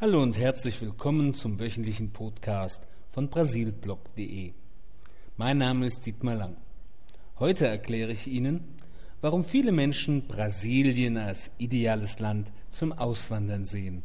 Hallo 0.00 0.22
und 0.22 0.38
herzlich 0.38 0.80
willkommen 0.80 1.34
zum 1.34 1.58
wöchentlichen 1.60 2.12
Podcast 2.12 2.86
von 3.10 3.28
brasilblog.de. 3.28 4.52
Mein 5.36 5.58
Name 5.58 5.86
ist 5.86 6.06
Dietmar 6.06 6.34
Lang. 6.34 6.56
Heute 7.38 7.66
erkläre 7.66 8.12
ich 8.12 8.26
Ihnen, 8.26 8.78
warum 9.20 9.44
viele 9.44 9.72
Menschen 9.72 10.26
Brasilien 10.26 11.16
als 11.16 11.50
ideales 11.58 12.18
Land 12.18 12.50
zum 12.70 12.92
Auswandern 12.92 13.64
sehen, 13.64 14.02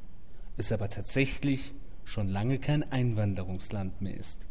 es 0.57 0.71
aber 0.71 0.89
tatsächlich 0.89 1.73
schon 2.03 2.27
lange 2.27 2.59
kein 2.59 2.91
Einwanderungsland 2.91 4.01
mehr 4.01 4.17
ist. 4.17 4.45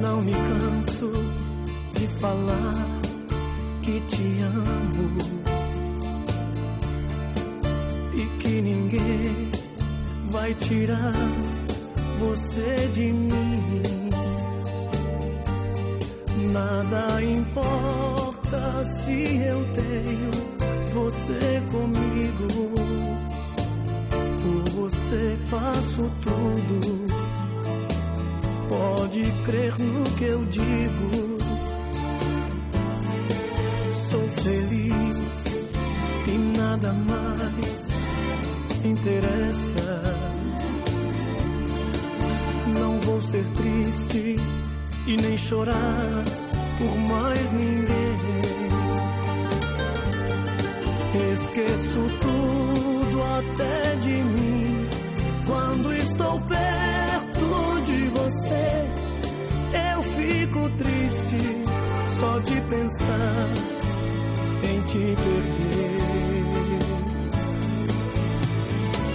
Não 0.00 0.22
me 0.22 0.32
canso 0.32 1.10
de 1.94 2.06
falar 2.20 2.86
que 3.82 4.00
te 4.02 4.40
amo 4.42 5.18
e 8.14 8.26
que 8.38 8.60
ninguém 8.60 9.50
vai 10.30 10.54
tirar 10.54 11.14
você 12.20 12.88
de 12.92 13.12
mim. 13.12 14.10
Nada 16.52 17.22
importa 17.22 18.84
se 18.84 19.38
eu 19.38 19.64
tenho 19.74 20.30
você 20.94 21.62
comigo. 21.72 22.74
Por 24.42 24.70
você 24.70 25.38
faço 25.50 26.02
tudo. 26.22 27.07
Pode 28.68 29.22
crer 29.44 29.78
no 29.78 30.04
que 30.16 30.24
eu 30.24 30.44
digo. 30.44 31.38
Sou 34.10 34.28
feliz 34.42 35.44
e 36.26 36.58
nada 36.58 36.92
mais 36.92 37.88
interessa. 38.84 40.02
Não 42.78 43.00
vou 43.00 43.20
ser 43.22 43.44
triste 43.56 44.36
e 45.06 45.16
nem 45.16 45.36
chorar 45.36 46.24
por 46.78 46.96
mais 46.96 47.52
ninguém. 47.52 47.98
Esqueço 51.32 52.00
tudo 52.20 53.22
até 53.22 53.96
de 53.96 54.10
mim 54.10 54.37
pensar 62.68 63.48
em 64.62 64.82
te 64.82 65.16
perder. 65.16 65.98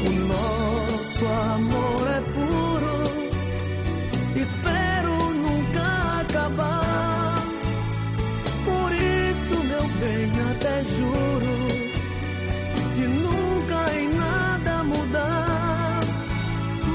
O 0.08 0.12
nosso 0.28 1.26
amor 1.26 2.08
é 2.08 2.22
puro, 2.34 2.96
espero 4.36 5.14
nunca 5.34 5.86
acabar. 6.22 7.44
Por 8.66 8.92
isso, 8.92 9.64
meu 9.64 9.88
bem, 10.00 10.32
até 10.52 10.84
juro 10.84 11.58
de 12.96 13.08
nunca 13.08 13.94
em 13.96 14.10
nada 14.16 14.84
mudar. 14.84 16.02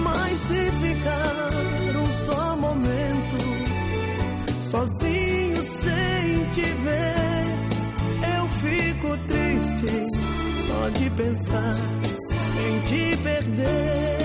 Mas 0.02 0.38
se 0.38 0.70
ficar 0.82 1.52
um 1.96 2.12
só 2.26 2.56
momento 2.56 3.38
sozinho 4.62 5.17
triste 9.80 10.18
só 10.66 10.90
de 10.90 11.10
pensar 11.10 11.74
em 12.66 12.80
te 12.82 13.22
perder. 13.22 14.18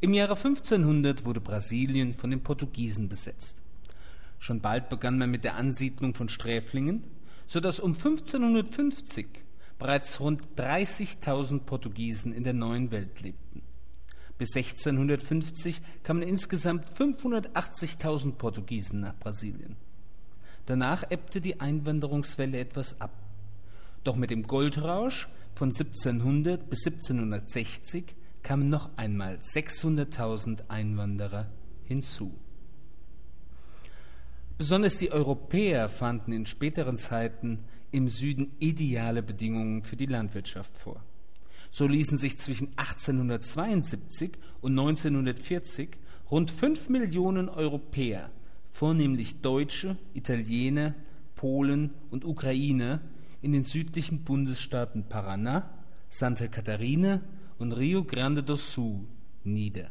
Im 0.00 0.14
Jahre 0.14 0.36
1500 0.36 1.24
wurde 1.24 1.40
Brasilien 1.40 2.14
von 2.14 2.30
den 2.30 2.40
Portugiesen 2.40 3.08
besetzt. 3.08 3.60
Schon 4.38 4.60
bald 4.60 4.88
begann 4.88 5.18
man 5.18 5.30
mit 5.30 5.44
der 5.44 5.56
Ansiedlung 5.56 6.14
von 6.14 6.28
Sträflingen, 6.28 7.04
so 7.46 7.60
dass 7.60 7.80
um 7.80 7.92
1550 7.92 9.26
bereits 9.78 10.20
rund 10.20 10.42
30.000 10.56 11.60
Portugiesen 11.60 12.32
in 12.32 12.44
der 12.44 12.52
neuen 12.52 12.90
Welt 12.90 13.20
lebten. 13.20 13.62
Bis 14.36 14.54
1650 14.54 15.80
kamen 16.04 16.22
insgesamt 16.22 16.88
580.000 16.90 18.32
Portugiesen 18.32 19.00
nach 19.00 19.16
Brasilien. 19.18 19.76
Danach 20.66 21.10
ebbte 21.10 21.40
die 21.40 21.60
Einwanderungswelle 21.60 22.58
etwas 22.58 23.00
ab. 23.00 23.10
Doch 24.04 24.16
mit 24.16 24.30
dem 24.30 24.44
Goldrausch 24.44 25.28
von 25.54 25.70
1700 25.70 26.70
bis 26.70 26.86
1760 26.86 28.14
kamen 28.42 28.68
noch 28.68 28.90
einmal 28.96 29.38
600.000 29.38 30.68
Einwanderer 30.68 31.48
hinzu. 31.84 32.32
Besonders 34.58 34.98
die 34.98 35.12
Europäer 35.12 35.88
fanden 35.88 36.32
in 36.32 36.44
späteren 36.44 36.96
Zeiten 36.96 37.60
im 37.92 38.08
Süden 38.08 38.50
ideale 38.58 39.22
Bedingungen 39.22 39.84
für 39.84 39.96
die 39.96 40.06
Landwirtschaft 40.06 40.76
vor. 40.76 41.00
So 41.70 41.86
ließen 41.86 42.18
sich 42.18 42.38
zwischen 42.38 42.68
1872 42.76 44.32
und 44.60 44.72
1940 44.72 45.90
rund 46.28 46.50
fünf 46.50 46.88
Millionen 46.88 47.48
Europäer, 47.48 48.30
vornehmlich 48.70 49.40
Deutsche, 49.42 49.96
Italiener, 50.12 50.94
Polen 51.36 51.92
und 52.10 52.24
Ukrainer, 52.24 53.00
in 53.40 53.52
den 53.52 53.62
südlichen 53.62 54.24
Bundesstaaten 54.24 55.04
Paraná, 55.08 55.66
Santa 56.08 56.48
Catarina 56.48 57.20
und 57.58 57.70
Rio 57.70 58.02
Grande 58.02 58.42
do 58.42 58.56
Sul 58.56 59.04
nieder. 59.44 59.90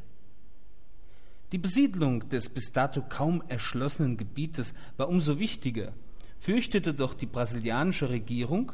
Die 1.54 1.58
Besiedlung 1.58 2.28
des 2.28 2.50
bis 2.50 2.74
dato 2.74 3.02
kaum 3.02 3.42
erschlossenen 3.48 4.18
Gebietes 4.18 4.74
war 4.98 5.08
umso 5.08 5.40
wichtiger, 5.40 5.94
fürchtete 6.40 6.94
doch 6.94 7.14
die 7.14 7.26
brasilianische 7.26 8.10
Regierung, 8.10 8.74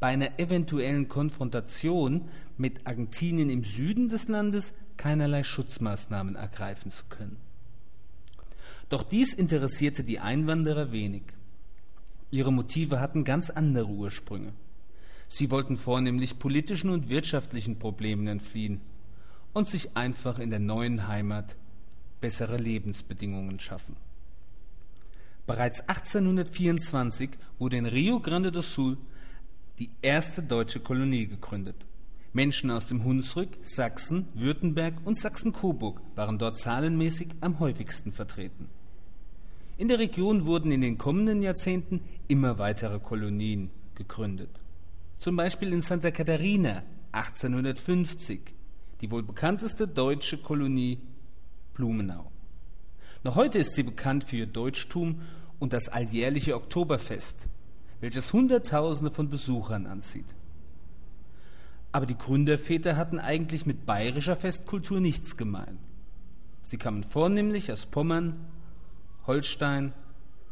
bei 0.00 0.08
einer 0.08 0.38
eventuellen 0.38 1.08
Konfrontation 1.08 2.28
mit 2.56 2.86
Argentinien 2.86 3.50
im 3.50 3.64
Süden 3.64 4.08
des 4.08 4.28
Landes 4.28 4.74
keinerlei 4.96 5.42
Schutzmaßnahmen 5.42 6.36
ergreifen 6.36 6.90
zu 6.90 7.04
können. 7.08 7.36
Doch 8.88 9.02
dies 9.02 9.34
interessierte 9.34 10.04
die 10.04 10.18
Einwanderer 10.18 10.92
wenig. 10.92 11.22
Ihre 12.30 12.52
Motive 12.52 13.00
hatten 13.00 13.24
ganz 13.24 13.50
andere 13.50 13.86
Ursprünge. 13.88 14.52
Sie 15.28 15.50
wollten 15.50 15.76
vornehmlich 15.76 16.38
politischen 16.38 16.90
und 16.90 17.08
wirtschaftlichen 17.08 17.78
Problemen 17.78 18.26
entfliehen 18.26 18.80
und 19.52 19.68
sich 19.68 19.96
einfach 19.96 20.38
in 20.38 20.50
der 20.50 20.58
neuen 20.58 21.06
Heimat 21.08 21.56
bessere 22.24 22.56
Lebensbedingungen 22.56 23.60
schaffen. 23.60 23.96
Bereits 25.46 25.86
1824 25.90 27.28
wurde 27.58 27.76
in 27.76 27.84
Rio 27.84 28.18
Grande 28.18 28.50
do 28.50 28.62
Sul 28.62 28.96
die 29.78 29.90
erste 30.00 30.42
deutsche 30.42 30.80
Kolonie 30.80 31.26
gegründet. 31.26 31.76
Menschen 32.32 32.70
aus 32.70 32.86
dem 32.86 33.04
Hunsrück, 33.04 33.50
Sachsen, 33.60 34.28
Württemberg 34.32 34.94
und 35.04 35.18
Sachsen-Coburg 35.18 36.00
waren 36.14 36.38
dort 36.38 36.56
zahlenmäßig 36.56 37.28
am 37.42 37.58
häufigsten 37.60 38.10
vertreten. 38.10 38.70
In 39.76 39.88
der 39.88 39.98
Region 39.98 40.46
wurden 40.46 40.72
in 40.72 40.80
den 40.80 40.96
kommenden 40.96 41.42
Jahrzehnten 41.42 42.00
immer 42.26 42.56
weitere 42.58 43.00
Kolonien 43.00 43.68
gegründet. 43.96 44.62
Zum 45.18 45.36
Beispiel 45.36 45.74
in 45.74 45.82
Santa 45.82 46.10
Catarina 46.10 46.84
1850, 47.12 48.40
die 49.02 49.10
wohl 49.10 49.22
bekannteste 49.22 49.86
deutsche 49.86 50.38
Kolonie 50.38 51.00
Blumenau. 51.74 52.30
Noch 53.22 53.36
heute 53.36 53.58
ist 53.58 53.74
sie 53.74 53.82
bekannt 53.82 54.24
für 54.24 54.36
ihr 54.36 54.46
Deutschtum 54.46 55.22
und 55.58 55.72
das 55.72 55.88
alljährliche 55.88 56.56
Oktoberfest, 56.56 57.48
welches 58.00 58.32
Hunderttausende 58.32 59.10
von 59.10 59.30
Besuchern 59.30 59.86
anzieht. 59.86 60.26
Aber 61.92 62.06
die 62.06 62.18
Gründerväter 62.18 62.96
hatten 62.96 63.18
eigentlich 63.18 63.66
mit 63.66 63.86
bayerischer 63.86 64.36
Festkultur 64.36 65.00
nichts 65.00 65.36
gemein. 65.36 65.78
Sie 66.62 66.76
kamen 66.76 67.04
vornehmlich 67.04 67.70
aus 67.70 67.86
Pommern, 67.86 68.46
Holstein, 69.26 69.92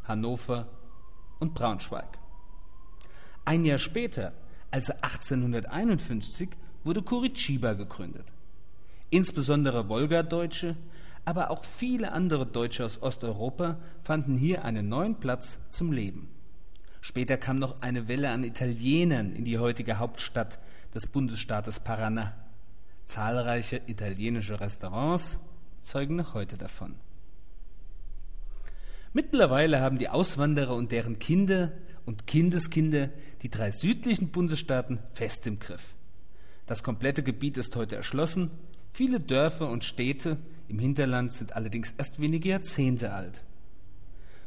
Hannover 0.05 0.67
und 1.39 1.53
Braunschweig. 1.53 2.17
Ein 3.45 3.65
Jahr 3.65 3.77
später, 3.77 4.33
also 4.71 4.93
1851, 5.01 6.49
wurde 6.83 7.01
Curitiba 7.01 7.73
gegründet. 7.73 8.25
Insbesondere 9.09 9.89
Wolgadeutsche, 9.89 10.75
aber 11.25 11.51
auch 11.51 11.63
viele 11.63 12.11
andere 12.11 12.45
Deutsche 12.45 12.85
aus 12.85 13.01
Osteuropa 13.01 13.77
fanden 14.03 14.35
hier 14.35 14.65
einen 14.65 14.89
neuen 14.89 15.15
Platz 15.15 15.59
zum 15.69 15.91
Leben. 15.91 16.29
Später 17.01 17.37
kam 17.37 17.59
noch 17.59 17.81
eine 17.81 18.07
Welle 18.07 18.29
an 18.29 18.43
Italienern 18.43 19.35
in 19.35 19.45
die 19.45 19.59
heutige 19.59 19.99
Hauptstadt 19.99 20.59
des 20.93 21.07
Bundesstaates 21.07 21.85
Paraná. 21.85 22.31
Zahlreiche 23.05 23.81
italienische 23.87 24.59
Restaurants 24.59 25.39
zeugen 25.81 26.15
noch 26.15 26.33
heute 26.33 26.57
davon. 26.57 26.95
Mittlerweile 29.11 29.79
haben 29.79 29.97
die 29.97 30.09
Auswanderer 30.09 30.75
und 30.75 30.91
deren 30.91 31.19
Kinder 31.19 31.71
und 32.05 32.25
Kindeskinder 32.25 33.09
die 33.41 33.49
drei 33.49 33.71
südlichen 33.71 34.29
Bundesstaaten 34.29 34.99
fest 35.11 35.45
im 35.45 35.59
Griff. 35.59 35.93
Das 36.65 36.83
komplette 36.83 37.21
Gebiet 37.21 37.57
ist 37.57 37.75
heute 37.75 37.95
erschlossen. 37.95 38.49
Viele 38.93 39.19
Dörfer 39.19 39.69
und 39.69 39.83
Städte 39.83 40.37
im 40.73 40.79
Hinterland 40.79 41.31
sind 41.31 41.55
allerdings 41.55 41.93
erst 41.99 42.19
wenige 42.19 42.49
Jahrzehnte 42.49 43.13
alt. 43.13 43.43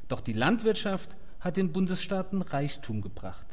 Doch 0.08 0.20
die 0.20 0.32
Landwirtschaft 0.32 1.16
hat 1.38 1.56
den 1.56 1.70
Bundesstaaten 1.70 2.42
Reichtum 2.42 3.00
gebracht. 3.00 3.46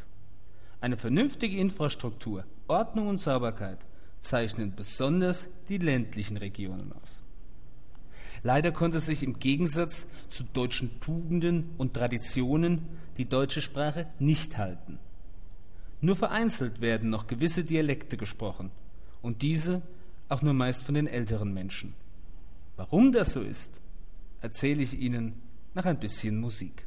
Eine 0.82 0.98
vernünftige 0.98 1.56
Infrastruktur, 1.58 2.46
Ordnung 2.68 3.10
und 3.10 3.22
Sauberkeit 3.22 3.86
zeichnen 4.22 4.74
besonders 4.76 5.50
die 5.70 5.78
ländlichen 5.78 6.36
Regionen 6.38 6.94
aus. 6.94 7.22
Leider 8.42 8.72
konnte 8.72 9.02
sich 9.02 9.22
im 9.22 9.38
Gegensatz 9.38 10.08
zu 10.30 10.44
deutschen 10.44 11.00
Tugenden 11.00 11.76
und 11.78 11.94
Traditionen 11.94 12.88
die 13.18 13.30
deutsche 13.30 13.62
Sprache 13.62 14.08
nicht 14.18 14.58
halten. 14.58 14.98
Nur 16.02 16.16
vereinzelt 16.16 16.82
werden 16.82 17.12
noch 17.12 17.28
gewisse 17.28 17.64
Dialekte 17.64 18.18
gesprochen 18.18 18.72
und 19.22 19.44
diese 19.44 19.84
auch 20.28 20.42
nur 20.42 20.54
meist 20.54 20.82
von 20.82 20.96
den 20.96 21.06
älteren 21.06 21.54
Menschen. 21.54 21.94
Warum 22.76 23.12
das 23.12 23.34
so 23.34 23.42
ist, 23.42 23.80
erzähle 24.42 24.84
ich 24.84 25.00
Ihnen 25.00 25.42
nach 25.74 25.86
ein 25.86 26.00
bisschen 26.00 26.40
Musik. 26.40 26.86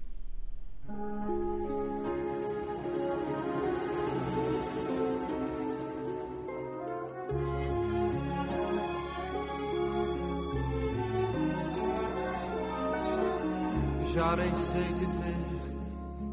Já 14.15 14.35
nem 14.35 14.57
sei 14.57 14.93
dizer 14.99 15.57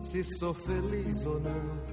se 0.02 0.24
sou 0.24 0.54
feliz 0.54 1.26
ou 1.26 1.40
não. 1.40 1.84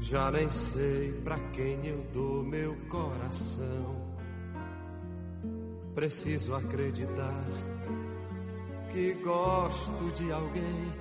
Já 0.00 0.30
nem 0.30 0.50
sei 0.52 1.12
pra 1.24 1.38
quem 1.52 1.86
eu 1.86 2.04
dou 2.12 2.44
meu 2.44 2.76
coração. 2.90 4.01
Preciso 5.94 6.54
acreditar 6.54 7.44
que 8.92 9.12
gosto 9.22 10.12
de 10.14 10.32
alguém 10.32 10.92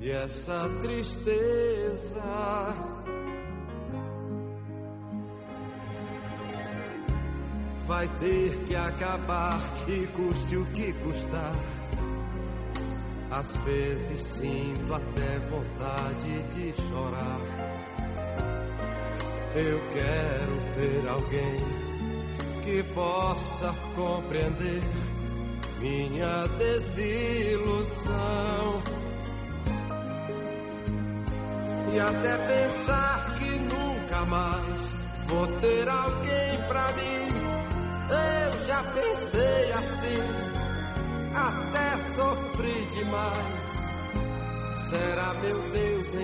e 0.00 0.10
essa 0.10 0.70
tristeza 0.82 2.22
vai 7.86 8.08
ter 8.20 8.56
que 8.66 8.74
acabar, 8.76 9.60
que 9.84 10.06
custe 10.06 10.56
o 10.56 10.64
que 10.66 10.92
custar. 10.92 11.54
Às 13.30 13.56
vezes 13.58 14.20
sinto 14.20 14.94
até 14.94 15.38
vontade 15.50 16.42
de 16.54 16.72
chorar. 16.80 17.40
Eu 19.54 19.80
quero 19.92 20.74
ter 20.74 21.08
alguém 21.08 21.79
que 22.70 22.82
possa 22.94 23.74
compreender 23.96 24.80
minha 25.80 26.46
desilusão. 26.56 28.12
E 31.92 31.98
até 31.98 32.38
pensar 32.38 33.38
que 33.38 33.58
nunca 33.58 34.24
mais 34.26 34.94
vou 35.26 35.48
ter 35.60 35.88
alguém 35.88 36.62
pra 36.68 36.92
mim. 36.92 37.28
Eu 38.10 38.52
já 38.66 38.84
pensei 38.84 39.72
assim, 39.72 40.22
até 41.34 41.98
sofri 42.14 42.86
demais. 42.92 43.80
Será, 44.88 45.34
meu 45.42 45.58
Deus, 45.70 46.14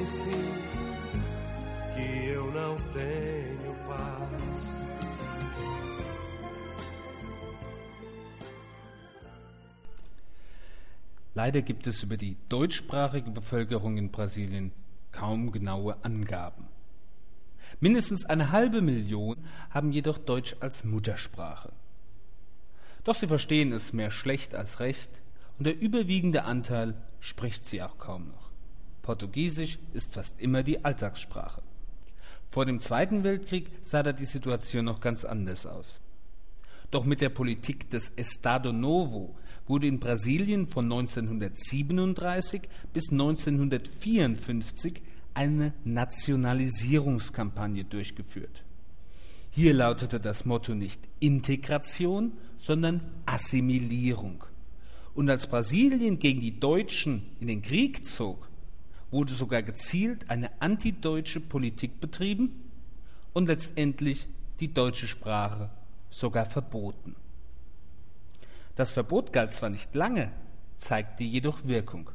Leider 11.37 11.61
gibt 11.61 11.87
es 11.87 12.03
über 12.03 12.17
die 12.17 12.39
deutschsprachige 12.49 13.31
Bevölkerung 13.31 13.99
in 13.99 14.11
Brasilien 14.11 14.73
kaum 15.13 15.53
genaue 15.53 16.03
Angaben. 16.03 16.67
Mindestens 17.79 18.25
eine 18.25 18.53
halbe 18.53 18.81
Million 18.81 19.37
haben 19.69 19.93
jedoch 19.93 20.17
Deutsch 20.17 20.57
als 20.61 20.83
Muttersprache. 20.85 21.75
Doch 23.05 23.17
sie 23.17 23.27
verstehen 23.27 23.73
es 23.73 23.93
mehr 23.93 24.11
schlecht 24.11 24.55
als 24.55 24.81
recht 24.81 25.11
und 25.59 25.67
der 25.67 25.79
überwiegende 25.79 26.45
Anteil 26.45 26.95
spricht 27.21 27.67
sie 27.67 27.83
auch 27.83 27.99
kaum 27.99 28.29
noch. 28.29 28.51
Portugiesisch 29.03 29.79
ist 29.93 30.15
fast 30.15 30.41
immer 30.41 30.63
die 30.63 30.87
Alltagssprache. 30.87 31.61
Vor 32.51 32.65
dem 32.65 32.81
Zweiten 32.81 33.25
Weltkrieg 33.25 33.71
sah 33.83 34.03
da 34.03 34.15
die 34.15 34.25
Situation 34.25 34.87
noch 34.87 35.03
ganz 35.03 35.27
anders 35.27 35.67
aus. 35.67 36.01
Doch 36.91 37.05
mit 37.05 37.21
der 37.21 37.29
Politik 37.29 37.91
des 37.91 38.09
Estado 38.17 38.73
Novo 38.73 39.37
wurde 39.67 39.87
in 39.87 39.99
Brasilien 39.99 40.67
von 40.67 40.85
1937 40.85 42.63
bis 42.93 43.11
1954 43.11 45.03
eine 45.35 45.75
Nationalisierungskampagne 45.85 47.85
durchgeführt. 47.85 48.63
Hier 49.51 49.75
lautete 49.75 50.21
das 50.21 50.45
Motto 50.45 50.75
nicht 50.75 51.01
Integration, 51.19 52.33
sondern 52.59 53.03
Assimilierung. 53.27 54.45
Und 55.15 55.31
als 55.31 55.47
Brasilien 55.47 56.19
gegen 56.19 56.41
die 56.41 56.61
Deutschen 56.61 57.23
in 57.41 57.49
den 57.49 57.63
Krieg 57.63 58.07
zog, 58.07 58.49
wurde 59.11 59.33
sogar 59.33 59.63
gezielt 59.63 60.29
eine 60.29 60.51
antideutsche 60.61 61.41
Politik 61.41 62.01
betrieben 62.01 62.71
und 63.33 63.47
letztendlich 63.47 64.27
die 64.61 64.73
deutsche 64.73 65.07
Sprache 65.07 65.71
sogar 66.11 66.45
verboten. 66.45 67.15
Das 68.77 68.91
Verbot 68.91 69.33
galt 69.33 69.53
zwar 69.53 69.71
nicht 69.71 69.95
lange, 69.95 70.31
zeigte 70.77 71.25
jedoch 71.25 71.65
Wirkung. 71.65 72.11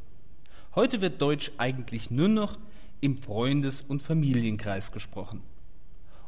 Heute 0.75 1.01
wird 1.01 1.19
Deutsch 1.19 1.51
eigentlich 1.57 2.11
nur 2.11 2.29
noch 2.29 2.57
im 3.01 3.17
Freundes- 3.17 3.81
und 3.81 4.03
Familienkreis 4.03 4.91
gesprochen. 4.91 5.41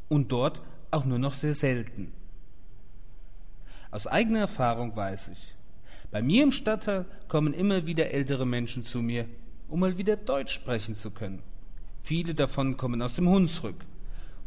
Und 0.10 0.32
dort 0.32 0.62
auch 0.90 1.06
nur 1.06 1.20
noch 1.20 1.36
sehr 1.36 1.54
selten. 1.54 2.12
Aus 3.92 4.08
eigener 4.08 4.40
Erfahrung 4.40 4.96
weiß 4.96 5.28
ich, 5.30 5.56
bei 6.10 6.24
mir 6.24 6.44
im 6.44 6.52
Stadtteil 6.52 7.06
kommen 7.28 7.54
immer 7.54 7.86
wieder 7.86 8.10
ältere 8.10 8.48
Menschen 8.48 8.82
zu 8.82 9.04
mir, 9.04 9.28
um 9.70 9.82
mal 9.82 10.00
wieder 10.00 10.16
Deutsch 10.16 10.54
sprechen 10.54 10.96
zu 10.96 11.12
können. 11.12 11.44
Viele 12.02 12.34
davon 12.34 12.76
kommen 12.76 13.04
aus 13.04 13.14
dem 13.14 13.30
Hunsrück. 13.30 13.86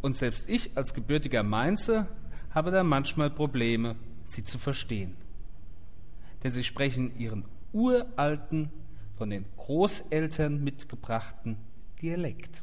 Und 0.02 0.16
selbst 0.16 0.48
ich 0.48 0.76
als 0.76 0.94
gebürtiger 0.94 1.44
Mainzer 1.44 2.08
habe 2.50 2.72
da 2.72 2.82
manchmal 2.82 3.30
Probleme, 3.30 3.94
sie 4.24 4.42
zu 4.42 4.58
verstehen 4.58 5.16
denn 6.42 6.52
sie 6.52 6.64
sprechen 6.64 7.18
ihren 7.18 7.44
uralten, 7.72 8.70
von 9.16 9.30
den 9.30 9.46
Großeltern 9.56 10.62
mitgebrachten 10.62 11.56
Dialekt. 12.02 12.62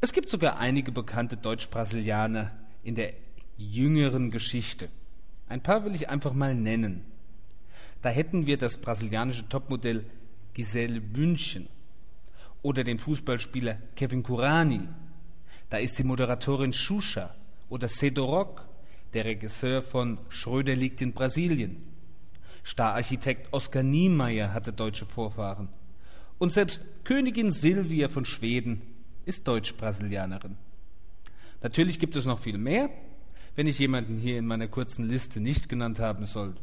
Es 0.00 0.12
gibt 0.12 0.28
sogar 0.28 0.58
einige 0.58 0.92
bekannte 0.92 1.36
Deutsch-Brasilianer 1.36 2.50
in 2.82 2.94
der 2.94 3.14
jüngeren 3.56 4.30
Geschichte. 4.30 4.88
Ein 5.48 5.62
paar 5.62 5.84
will 5.84 5.94
ich 5.94 6.08
einfach 6.08 6.32
mal 6.32 6.54
nennen. 6.54 7.04
Da 8.02 8.10
hätten 8.10 8.46
wir 8.46 8.58
das 8.58 8.76
brasilianische 8.76 9.48
Topmodell 9.48 10.04
Giselle 10.52 11.00
Bündchen 11.00 11.68
oder 12.62 12.84
den 12.84 12.98
Fußballspieler 12.98 13.78
Kevin 13.96 14.22
Kurani. 14.22 14.88
Da 15.70 15.78
ist 15.78 15.98
die 15.98 16.04
Moderatorin 16.04 16.72
Xuxa 16.72 17.34
oder 17.68 17.88
Cedo 17.88 18.24
Rock 18.26 18.63
der 19.14 19.24
Regisseur 19.24 19.82
von 19.82 20.18
Schröder 20.28 20.74
liegt 20.74 21.00
in 21.00 21.12
Brasilien. 21.12 21.82
Stararchitekt 22.62 23.52
Oskar 23.52 23.82
Niemeyer 23.82 24.52
hatte 24.52 24.72
deutsche 24.72 25.06
Vorfahren. 25.06 25.68
Und 26.38 26.52
selbst 26.52 26.82
Königin 27.04 27.52
Silvia 27.52 28.08
von 28.08 28.24
Schweden 28.24 28.82
ist 29.24 29.46
Deutsch-Brasilianerin. 29.46 30.56
Natürlich 31.62 31.98
gibt 31.98 32.16
es 32.16 32.26
noch 32.26 32.40
viel 32.40 32.58
mehr, 32.58 32.90
wenn 33.54 33.66
ich 33.66 33.78
jemanden 33.78 34.18
hier 34.18 34.38
in 34.38 34.46
meiner 34.46 34.68
kurzen 34.68 35.08
Liste 35.08 35.40
nicht 35.40 35.68
genannt 35.68 36.00
haben 36.00 36.26
soll. 36.26 36.54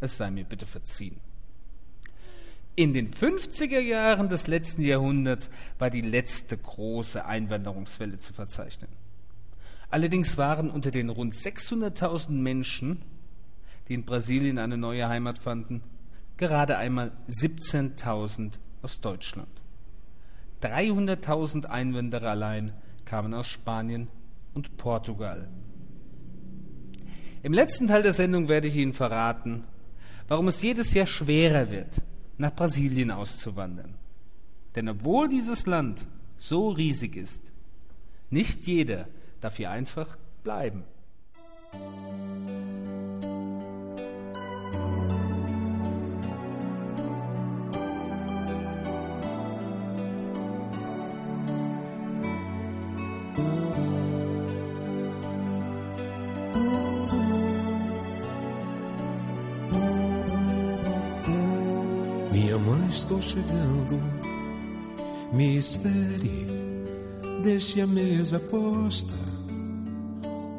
Es 0.00 0.16
sei 0.16 0.30
mir 0.30 0.44
bitte 0.44 0.66
verziehen. 0.66 1.20
In 2.74 2.94
den 2.94 3.12
50er 3.12 3.80
Jahren 3.80 4.30
des 4.30 4.46
letzten 4.46 4.82
Jahrhunderts 4.82 5.50
war 5.78 5.90
die 5.90 6.00
letzte 6.00 6.56
große 6.56 7.24
Einwanderungswelle 7.24 8.18
zu 8.18 8.32
verzeichnen. 8.32 8.88
Allerdings 9.92 10.38
waren 10.38 10.70
unter 10.70 10.90
den 10.90 11.10
rund 11.10 11.34
600.000 11.34 12.30
Menschen, 12.30 13.02
die 13.88 13.92
in 13.92 14.06
Brasilien 14.06 14.56
eine 14.56 14.78
neue 14.78 15.06
Heimat 15.06 15.38
fanden, 15.38 15.82
gerade 16.38 16.78
einmal 16.78 17.12
17.000 17.28 18.52
aus 18.80 19.02
Deutschland. 19.02 19.50
300.000 20.62 21.66
Einwanderer 21.66 22.30
allein 22.30 22.72
kamen 23.04 23.34
aus 23.34 23.48
Spanien 23.48 24.08
und 24.54 24.78
Portugal. 24.78 25.46
Im 27.42 27.52
letzten 27.52 27.86
Teil 27.86 28.02
der 28.02 28.14
Sendung 28.14 28.48
werde 28.48 28.68
ich 28.68 28.76
Ihnen 28.76 28.94
verraten, 28.94 29.64
warum 30.26 30.48
es 30.48 30.62
jedes 30.62 30.94
Jahr 30.94 31.06
schwerer 31.06 31.70
wird, 31.70 32.00
nach 32.38 32.54
Brasilien 32.54 33.10
auszuwandern. 33.10 33.96
Denn 34.74 34.88
obwohl 34.88 35.28
dieses 35.28 35.66
Land 35.66 36.06
so 36.38 36.70
riesig 36.70 37.14
ist, 37.14 37.42
nicht 38.30 38.66
jeder 38.66 39.06
darf 39.42 39.56
hier 39.56 39.70
einfach 39.70 40.06
bleiben. 40.42 40.84
Minha 62.30 62.58
mãe, 62.58 62.88
estou 62.88 63.20
chegando. 63.20 64.00
Me 65.32 65.56
espere, 65.56 66.46
deixe 67.42 67.80
a 67.80 67.86
mesa 67.86 68.38
posta. 68.38 69.31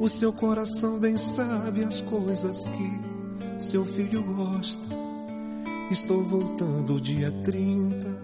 O 0.00 0.08
seu 0.08 0.32
coração 0.32 0.98
bem 0.98 1.16
sabe 1.16 1.84
as 1.84 2.00
coisas 2.00 2.66
que 2.66 3.62
seu 3.62 3.84
filho 3.84 4.22
gosta. 4.22 4.86
Estou 5.90 6.22
voltando 6.22 7.00
dia 7.00 7.30
30 7.42 8.14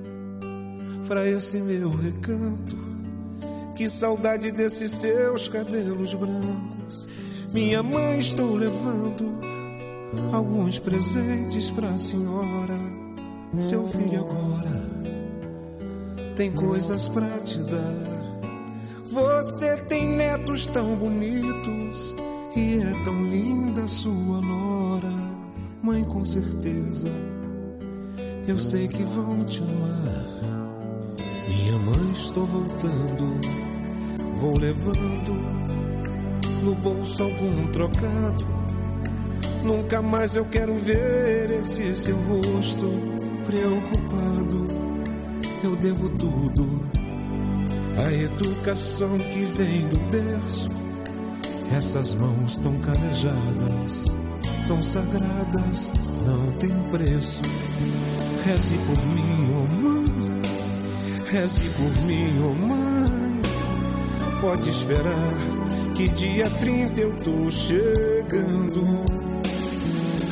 para 1.06 1.28
esse 1.28 1.58
meu 1.58 1.90
recanto. 1.90 2.76
Que 3.76 3.88
saudade 3.88 4.50
desses 4.50 4.90
seus 4.90 5.48
cabelos 5.48 6.12
brancos. 6.14 7.08
Minha 7.52 7.82
mãe, 7.82 8.18
estou 8.18 8.54
levando 8.54 9.38
alguns 10.32 10.78
presentes 10.78 11.70
para 11.70 11.88
a 11.88 11.98
senhora. 11.98 12.78
Seu 13.58 13.88
filho 13.88 14.20
agora 14.20 14.90
tem 16.36 16.50
coisas 16.52 17.08
para 17.08 17.38
te 17.40 17.58
dar. 17.58 18.29
Você 19.10 19.76
tem 19.88 20.06
netos 20.06 20.68
tão 20.68 20.94
bonitos 20.94 22.14
e 22.54 22.74
é 22.80 23.04
tão 23.04 23.20
linda 23.24 23.88
sua 23.88 24.40
nora. 24.40 25.12
Mãe, 25.82 26.04
com 26.04 26.24
certeza, 26.24 27.08
eu 28.46 28.60
sei 28.60 28.86
que 28.86 29.02
vão 29.02 29.44
te 29.44 29.64
amar. 29.64 31.16
Minha 31.48 31.78
mãe, 31.80 32.12
estou 32.14 32.46
voltando, 32.46 33.40
vou 34.36 34.56
levando 34.56 35.34
no 36.62 36.74
bolso 36.76 37.24
algum 37.24 37.66
trocado. 37.72 38.46
Nunca 39.64 40.00
mais 40.00 40.36
eu 40.36 40.44
quero 40.44 40.74
ver 40.74 41.50
esse 41.50 41.96
seu 41.96 42.14
rosto 42.14 42.88
preocupado. 43.44 44.68
Eu 45.64 45.74
devo 45.74 46.08
tudo 46.10 46.99
a 48.06 48.12
educação 48.12 49.18
que 49.18 49.40
vem 49.56 49.88
do 49.88 49.98
berço. 50.10 50.68
Essas 51.76 52.14
mãos 52.14 52.58
tão 52.58 52.78
calejadas 52.80 54.16
são 54.60 54.82
sagradas, 54.82 55.92
não 56.26 56.50
tem 56.58 56.70
preço. 56.90 57.42
Reze 58.44 58.78
por 58.78 58.96
mim, 59.06 59.48
oh 59.52 59.66
mãe, 59.82 60.42
reze 61.30 61.68
por 61.70 62.02
mim, 62.04 62.42
oh 62.42 62.54
mãe. 62.66 63.42
Pode 64.40 64.70
esperar 64.70 65.34
que 65.94 66.08
dia 66.08 66.48
30 66.48 67.00
eu 67.00 67.12
tô 67.18 67.50
chegando. 67.50 68.82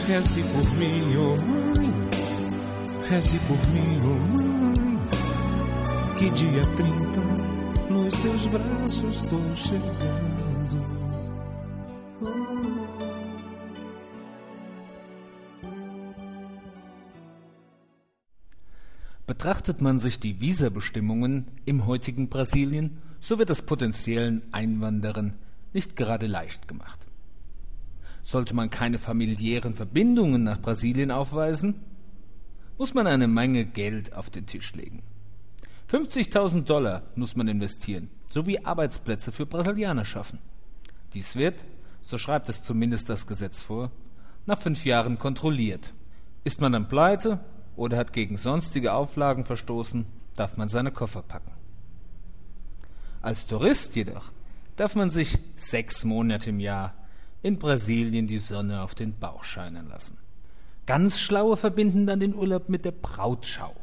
Reze 0.07 0.43
por 0.43 0.65
mim, 0.77 1.17
oh 1.17 1.37
mãe, 1.47 1.93
reze 3.11 3.39
por 3.41 3.59
mim, 3.69 4.01
oh 4.05 4.37
mãe. 4.37 4.99
Que 6.17 6.31
dia 6.31 6.67
30 6.77 7.08
nos 8.09 8.19
seus 8.21 8.47
braços 8.47 9.17
estou 9.23 9.55
chegando. 9.55 10.99
Betrachtet 19.27 19.83
man 19.83 19.99
sich 19.99 20.19
die 20.19 20.41
Visabestimmungen 20.41 21.47
im 21.67 21.85
heutigen 21.87 22.31
Brasilien, 22.31 22.99
so 23.21 23.39
wird 23.39 23.51
es 23.51 23.61
potenziellen 23.61 24.43
Einwanderern 24.53 25.35
nicht 25.75 25.95
gerade 25.95 26.27
leicht 26.27 26.67
gemacht. 26.67 26.99
Sollte 28.23 28.55
man 28.55 28.71
keine 28.71 28.99
familiären 28.99 29.75
Verbindungen 29.75 30.45
nach 30.45 30.61
Brasilien 30.61 31.11
aufweisen, 31.11 31.75
muss 32.79 32.95
man 32.95 33.07
eine 33.07 33.29
Menge 33.29 33.67
Geld 33.67 34.15
auf 34.15 34.31
den 34.31 34.47
Tisch 34.47 34.75
legen. 34.75 35.03
50.000 35.91 36.65
Dollar 36.65 37.03
muss 37.15 37.35
man 37.35 37.49
investieren, 37.49 38.11
sowie 38.31 38.59
Arbeitsplätze 38.59 39.33
für 39.33 39.47
Brasilianer 39.47 40.05
schaffen. 40.05 40.39
Dies 41.15 41.35
wird, 41.35 41.65
so 42.03 42.19
schreibt 42.19 42.51
es 42.51 42.63
zumindest 42.63 43.09
das 43.09 43.27
Gesetz 43.27 43.63
vor, 43.63 43.91
nach 44.45 44.59
fünf 44.59 44.85
Jahren 44.85 45.19
kontrolliert. 45.19 45.93
Ist 46.45 46.61
man 46.61 46.73
dann 46.73 46.89
pleite 46.89 47.41
oder 47.75 47.97
hat 47.97 48.13
gegen 48.13 48.37
sonstige 48.37 48.93
Auflagen 48.93 49.47
verstoßen, 49.47 50.05
darf 50.37 50.59
man 50.59 50.69
seine 50.69 50.91
Koffer 50.91 51.23
packen. 51.23 51.53
Als 53.23 53.47
Tourist 53.47 53.97
jedoch 53.97 54.31
darf 54.77 54.95
man 54.95 55.11
sich 55.11 55.39
sechs 55.57 56.05
Monate 56.05 56.51
im 56.51 56.61
Jahr 56.61 56.95
in 57.43 57.59
Brasilien 57.59 58.27
die 58.27 58.39
Sonne 58.39 58.83
auf 58.83 58.95
den 58.95 59.19
Bauch 59.19 59.45
scheinen 59.45 59.89
lassen. 59.89 60.19
Ganz 60.87 61.19
Schlaue 61.19 61.57
verbinden 61.57 62.07
dann 62.07 62.21
den 62.21 62.35
Urlaub 62.35 62.69
mit 62.69 62.85
der 62.85 62.93
Brautschau. 62.93 63.75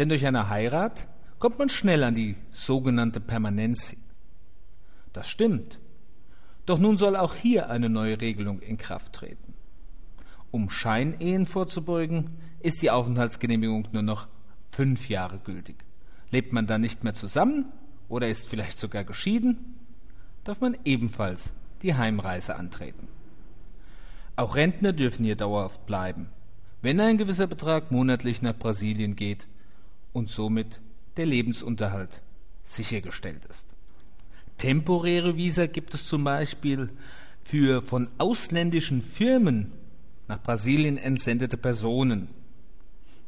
Denn 0.00 0.08
durch 0.08 0.24
eine 0.24 0.48
Heirat 0.48 1.06
kommt 1.38 1.58
man 1.58 1.68
schnell 1.68 2.02
an 2.04 2.14
die 2.14 2.34
sogenannte 2.52 3.20
Permanenz. 3.20 3.94
Das 5.12 5.28
stimmt. 5.28 5.78
Doch 6.64 6.78
nun 6.78 6.96
soll 6.96 7.16
auch 7.16 7.34
hier 7.34 7.68
eine 7.68 7.90
neue 7.90 8.18
Regelung 8.18 8.60
in 8.60 8.78
Kraft 8.78 9.12
treten. 9.12 9.52
Um 10.50 10.70
Scheinehen 10.70 11.44
vorzubeugen, 11.44 12.30
ist 12.60 12.80
die 12.80 12.90
Aufenthaltsgenehmigung 12.90 13.88
nur 13.92 14.00
noch 14.00 14.26
fünf 14.70 15.10
Jahre 15.10 15.38
gültig. 15.38 15.76
Lebt 16.30 16.54
man 16.54 16.66
dann 16.66 16.80
nicht 16.80 17.04
mehr 17.04 17.12
zusammen 17.12 17.66
oder 18.08 18.26
ist 18.26 18.48
vielleicht 18.48 18.78
sogar 18.78 19.04
geschieden, 19.04 19.76
darf 20.44 20.62
man 20.62 20.78
ebenfalls 20.86 21.52
die 21.82 21.94
Heimreise 21.94 22.56
antreten. 22.56 23.06
Auch 24.34 24.56
Rentner 24.56 24.94
dürfen 24.94 25.26
hier 25.26 25.36
dauerhaft 25.36 25.84
bleiben. 25.84 26.30
Wenn 26.80 27.00
ein 27.00 27.18
gewisser 27.18 27.46
Betrag 27.46 27.90
monatlich 27.90 28.40
nach 28.40 28.56
Brasilien 28.56 29.14
geht, 29.14 29.46
und 30.12 30.28
somit 30.28 30.80
der 31.16 31.26
Lebensunterhalt 31.26 32.22
sichergestellt 32.64 33.44
ist. 33.46 33.66
Temporäre 34.58 35.36
Visa 35.36 35.66
gibt 35.66 35.94
es 35.94 36.06
zum 36.06 36.24
Beispiel 36.24 36.90
für 37.44 37.82
von 37.82 38.08
ausländischen 38.18 39.02
Firmen 39.02 39.72
nach 40.28 40.42
Brasilien 40.42 40.98
entsendete 40.98 41.56
Personen. 41.56 42.28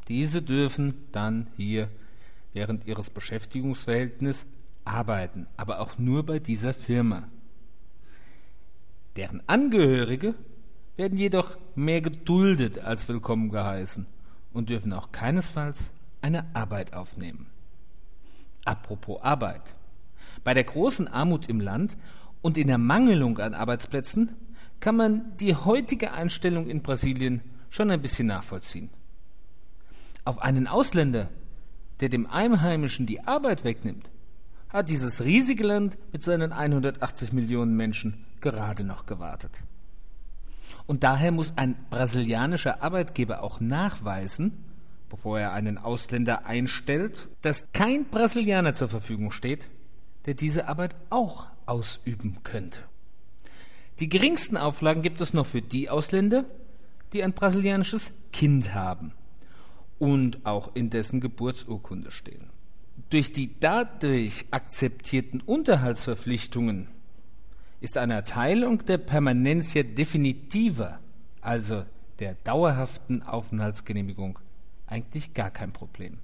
Diese 0.09 0.43
dürfen 0.43 0.95
dann 1.12 1.49
hier 1.57 1.89
während 2.53 2.87
ihres 2.87 3.11
Beschäftigungsverhältnisses 3.11 4.47
arbeiten, 4.85 5.47
aber 5.57 5.81
auch 5.81 5.99
nur 5.99 6.25
bei 6.25 6.39
dieser 6.39 6.75
Firma. 6.75 7.29
Deren 9.17 9.43
Angehörige 9.49 10.35
werden 10.97 11.19
jedoch 11.19 11.57
mehr 11.75 12.01
geduldet 12.01 12.79
als 12.79 13.09
willkommen 13.09 13.51
geheißen 13.51 14.07
und 14.53 14.69
dürfen 14.69 14.93
auch 14.93 15.12
keinesfalls 15.12 15.91
eine 16.23 16.47
Arbeit 16.55 16.95
aufnehmen. 16.95 17.47
Apropos 18.64 19.23
Arbeit. 19.23 19.75
Bei 20.45 20.55
der 20.55 20.64
großen 20.64 21.09
Armut 21.09 21.49
im 21.49 21.61
Land 21.61 21.97
und 22.41 22.57
in 22.57 22.69
der 22.69 22.79
Mangelung 22.79 23.38
an 23.38 23.55
Arbeitsplätzen 23.55 24.37
kann 24.81 24.97
man 24.97 25.37
die 25.37 25.55
heutige 25.55 26.12
Einstellung 26.12 26.69
in 26.69 26.83
Brasilien 26.83 27.41
schon 27.71 27.91
ein 27.91 28.02
bisschen 28.02 28.26
nachvollziehen. 28.26 28.91
Auf 30.25 30.41
einen 30.41 30.67
Ausländer, 30.67 31.29
der 32.00 32.09
dem 32.09 32.26
Einheimischen 32.26 33.07
die 33.07 33.25
Arbeit 33.25 33.64
wegnimmt, 33.64 34.11
hat 34.69 34.88
dieses 34.88 35.23
riesige 35.23 35.64
Land 35.64 35.99
mit 36.12 36.23
seinen 36.23 36.52
180 36.52 37.33
Millionen 37.33 37.76
Menschen 37.76 38.25
gerade 38.41 38.85
noch 38.85 39.07
gewartet. 39.07 39.52
Und 40.87 41.05
daher 41.05 41.31
muss 41.31 41.52
ein 41.57 41.76
brasilianischer 41.91 42.83
Arbeitgeber 42.83 43.43
auch 43.43 43.61
nachweisen, 43.61 44.64
bevor 45.12 45.38
er 45.38 45.52
einen 45.52 45.76
Ausländer 45.76 46.47
einstellt, 46.47 47.28
dass 47.42 47.71
kein 47.75 48.07
Brasilianer 48.07 48.75
zur 48.75 48.88
Verfügung 48.88 49.31
steht, 49.31 49.69
der 50.25 50.33
diese 50.33 50.69
Arbeit 50.69 50.95
auch 51.11 51.49
ausüben 51.66 52.38
könnte. 52.45 52.81
Die 54.00 54.09
geringsten 54.09 54.57
Auflagen 54.57 55.02
gibt 55.02 55.21
es 55.21 55.35
noch 55.35 55.45
für 55.45 55.61
die 55.61 55.90
Ausländer, 55.90 56.47
die 57.12 57.23
ein 57.23 57.35
brasilianisches 57.35 58.11
Kind 58.33 58.75
haben 58.75 59.12
und 59.99 60.47
auch 60.47 60.75
in 60.75 60.88
dessen 60.88 61.21
Geburtsurkunde 61.21 62.11
stehen. 62.11 62.49
Durch 63.11 63.35
die 63.35 63.50
dadurch 63.61 64.47
akzeptierten 64.50 65.42
Unterhaltsverpflichtungen 65.42 66.88
ist 67.83 67.99
eine 67.99 68.14
Erteilung 68.14 68.83
der 68.87 68.97
Permanencia 68.97 69.83
definitiva, 69.83 71.00
also 71.42 71.85
der 72.19 72.35
dauerhaften 72.45 73.23
Aufenthaltsgenehmigung, 73.23 74.38
eigentlich 74.93 75.35
gar 75.35 75.51
kein 75.51 75.73
Problem. 75.73 76.19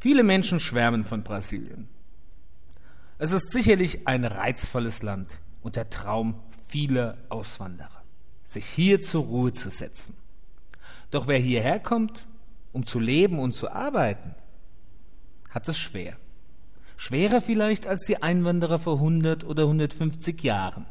Viele 0.00 0.22
Menschen 0.22 0.60
schwärmen 0.60 1.04
von 1.04 1.24
Brasilien. 1.24 1.88
Es 3.18 3.32
ist 3.32 3.52
sicherlich 3.52 4.06
ein 4.06 4.24
reizvolles 4.24 5.02
Land 5.02 5.38
und 5.60 5.74
der 5.74 5.90
Traum 5.90 6.36
vieler 6.68 7.18
Auswanderer, 7.28 8.02
sich 8.46 8.64
hier 8.64 9.00
zur 9.00 9.24
Ruhe 9.24 9.52
zu 9.52 9.70
setzen. 9.70 10.14
Doch 11.10 11.26
wer 11.26 11.38
hierher 11.38 11.80
kommt, 11.80 12.26
um 12.72 12.86
zu 12.86 13.00
leben 13.00 13.40
und 13.40 13.54
zu 13.54 13.70
arbeiten, 13.70 14.34
hat 15.50 15.68
es 15.68 15.78
schwer. 15.78 16.16
Schwerer 16.96 17.40
vielleicht 17.40 17.86
als 17.86 18.04
die 18.04 18.22
Einwanderer 18.22 18.78
vor 18.78 18.94
100 18.94 19.44
oder 19.44 19.64
150 19.64 20.42
Jahren. 20.42 20.86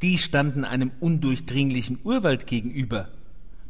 Die 0.00 0.18
standen 0.18 0.64
einem 0.64 0.90
undurchdringlichen 0.98 2.00
Urwald 2.02 2.48
gegenüber, 2.48 3.08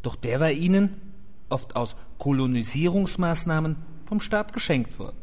doch 0.02 0.16
der 0.16 0.40
war 0.40 0.50
ihnen, 0.50 1.00
oft 1.48 1.76
aus 1.76 1.96
Kolonisierungsmaßnahmen, 2.18 3.76
vom 4.04 4.20
Staat 4.20 4.52
geschenkt 4.52 4.98
worden. 4.98 5.16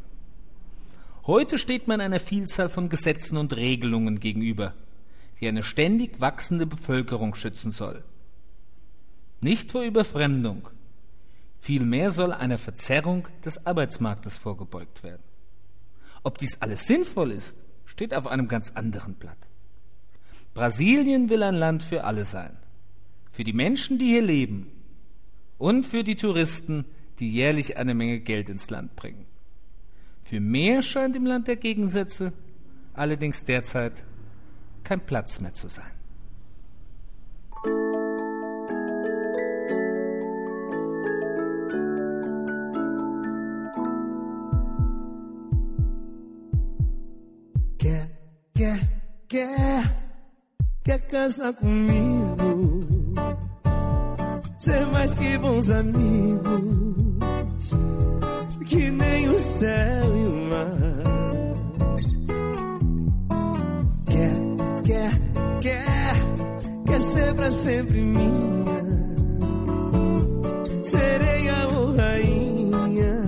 Heute 1.26 1.58
steht 1.58 1.86
man 1.86 2.00
einer 2.00 2.18
Vielzahl 2.18 2.68
von 2.68 2.88
Gesetzen 2.88 3.36
und 3.36 3.54
Regelungen 3.54 4.20
gegenüber, 4.20 4.74
die 5.40 5.48
eine 5.48 5.62
ständig 5.62 6.20
wachsende 6.20 6.66
Bevölkerung 6.66 7.34
schützen 7.34 7.72
soll. 7.72 8.02
Nicht 9.40 9.70
vor 9.70 9.82
Überfremdung, 9.82 10.68
vielmehr 11.60 12.10
soll 12.10 12.32
einer 12.32 12.58
Verzerrung 12.58 13.28
des 13.44 13.64
Arbeitsmarktes 13.66 14.38
vorgebeugt 14.38 15.02
werden. 15.02 15.22
Ob 16.22 16.38
dies 16.38 16.60
alles 16.60 16.86
sinnvoll 16.86 17.30
ist, 17.32 17.56
steht 17.86 18.14
auf 18.14 18.26
einem 18.26 18.48
ganz 18.48 18.70
anderen 18.70 19.14
Blatt. 19.14 19.38
Brasilien 20.52 21.28
will 21.30 21.42
ein 21.42 21.54
Land 21.54 21.82
für 21.82 22.04
alle 22.04 22.24
sein. 22.24 22.56
Für 23.30 23.44
die 23.44 23.52
Menschen, 23.52 23.98
die 23.98 24.06
hier 24.06 24.22
leben 24.22 24.66
und 25.58 25.84
für 25.84 26.04
die 26.04 26.16
Touristen, 26.16 26.84
die 27.18 27.30
jährlich 27.30 27.76
eine 27.76 27.94
Menge 27.94 28.20
Geld 28.20 28.48
ins 28.48 28.70
Land 28.70 28.96
bringen. 28.96 29.26
Für 30.24 30.40
mehr 30.40 30.82
scheint 30.82 31.16
im 31.16 31.26
Land 31.26 31.48
der 31.48 31.56
Gegensätze 31.56 32.32
allerdings 32.94 33.44
derzeit 33.44 34.04
kein 34.84 35.00
Platz 35.00 35.40
mehr 35.40 35.54
zu 35.54 35.68
sein. 35.68 35.92
Quer, 47.78 48.08
quer, 48.54 48.78
quer, 49.28 49.90
casar 51.10 51.52
comigo? 51.52 52.49
Que 55.20 55.36
bons 55.36 55.70
amigos, 55.70 57.20
que 58.64 58.90
nem 58.90 59.28
o 59.28 59.38
céu 59.38 60.06
e 60.16 60.26
o 60.26 60.34
mar. 60.48 60.78
Quer, 64.06 64.32
quer, 64.82 65.12
quer, 65.60 66.14
quer 66.86 67.00
ser 67.02 67.34
pra 67.34 67.50
sempre 67.50 68.00
minha. 68.00 68.80
Sereia 70.82 71.68
ou 71.68 71.94
rainha, 71.94 73.22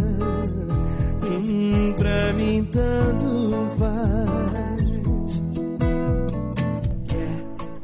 hum, 1.22 1.92
pra 1.98 2.32
mim 2.32 2.64
tanto 2.72 3.52
faz. 3.78 5.42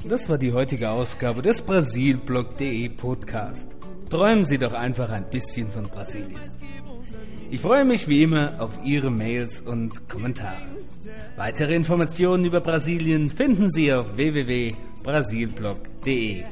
Das 0.08 0.26
war 0.30 0.38
die 0.38 0.54
heutige 0.54 0.88
Ausgabe 0.88 1.42
des 1.42 1.60
Brasilblog.de 1.60 2.88
Podcast. 2.88 3.77
Träumen 4.10 4.44
Sie 4.44 4.58
doch 4.58 4.72
einfach 4.72 5.10
ein 5.10 5.30
bisschen 5.30 5.70
von 5.70 5.84
Brasilien. 5.84 6.40
Ich 7.50 7.60
freue 7.60 7.84
mich 7.84 8.08
wie 8.08 8.22
immer 8.22 8.60
auf 8.60 8.78
Ihre 8.84 9.10
Mails 9.10 9.60
und 9.60 10.08
Kommentare. 10.08 10.56
Weitere 11.36 11.74
Informationen 11.74 12.44
über 12.44 12.60
Brasilien 12.60 13.28
finden 13.30 13.70
Sie 13.70 13.92
auf 13.92 14.16
www.brasilblog.de. 14.16 16.42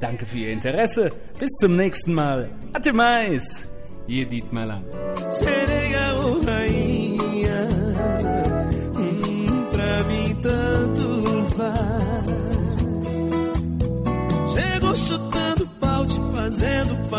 Danke 0.00 0.26
für 0.26 0.38
Ihr 0.38 0.52
Interesse. 0.52 1.12
Bis 1.38 1.50
zum 1.60 1.76
nächsten 1.76 2.12
Mal. 2.12 2.50
Até 2.72 2.92
mais! 2.92 3.68
Ihr 4.06 4.26
Dietmar 4.26 4.66
Lang. 4.66 4.84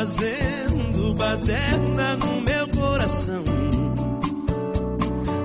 Fazendo, 0.04 1.14
baderna 1.14 2.18
no 2.18 2.42
meu 2.42 2.68
coração. 2.68 3.44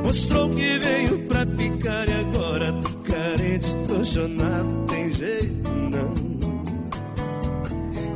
Mostrou 0.04 0.50
que 0.50 0.78
veio 0.78 1.18
pra 1.28 1.46
ficar 1.46 2.08
e 2.08 2.12
agora 2.12 2.72
tô 2.72 3.12
carente, 3.12 3.76
tô 3.86 4.04
chonado, 4.04 4.86
tem 4.88 5.12
jeito 5.12 5.68
não. 5.68 6.14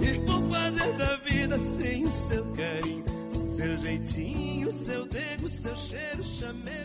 E 0.00 0.26
vou 0.26 0.50
fazer 0.50 0.92
da 0.94 1.16
vida 1.18 1.58
sem 1.58 2.04
o 2.04 2.10
seu 2.10 2.44
carinho, 2.56 3.04
seu 3.28 3.78
jeitinho, 3.78 4.72
seu 4.72 5.06
dedo, 5.06 5.48
seu 5.48 5.76
cheiro, 5.76 6.22
chamego, 6.24 6.81